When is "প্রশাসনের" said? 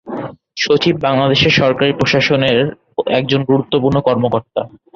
1.93-2.57